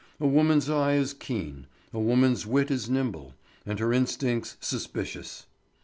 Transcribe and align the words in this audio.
A 0.19 0.25
woman's 0.25 0.67
eye 0.67 0.93
is 0.95 1.13
keen, 1.13 1.67
a 1.93 1.99
woman's 1.99 2.47
wit 2.47 2.71
is 2.71 2.89
nimble, 2.89 3.35
and 3.67 3.77
her 3.77 3.93
instincts 3.93 4.57
suspicious. 4.59 5.45